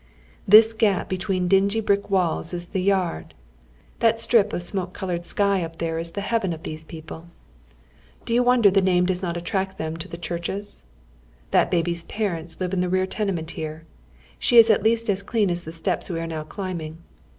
This 0.47 0.73
gap 0.73 1.09
between 1.09 1.47
dingy 1.47 1.79
brick 1.79 2.09
walls 2.09 2.55
is 2.55 2.65
the 2.65 2.81
yard. 2.81 3.35
Tliat 3.99 4.17
sti 4.17 4.39
ip 4.39 4.51
of 4.51 4.63
smoke 4.63 4.93
colored 4.95 5.21
skv 5.25 5.63
up 5.63 5.77
there 5.77 5.99
is 5.99 6.13
the 6.13 6.21
heaven 6.21 6.53
of 6.53 6.63
these 6.63 6.83
people. 6.83 7.27
Do 8.25 8.33
you 8.33 8.41
wonder 8.41 8.71
the 8.71 8.81
name 8.81 9.05
does 9.05 9.21
not 9.21 9.37
attract 9.37 9.77
them 9.77 9.95
to 9.97 10.07
the 10.07 10.17
cliurciies? 10.17 10.85
That 11.51 11.69
baby's 11.69 12.01
parents 12.05 12.59
live 12.59 12.73
in 12.73 12.81
the 12.81 12.89
rear 12.89 13.05
tenement 13.05 13.51
here. 13.51 13.85
She 14.39 14.57
is 14.57 14.71
at 14.71 14.81
least 14.81 15.07
as 15.07 15.21
clean 15.21 15.51
as 15.51 15.65
the 15.65 15.71
steps 15.71 16.09
we 16.09 16.19
are 16.19 16.25
now 16.25 16.45
climbing. 16.45 17.03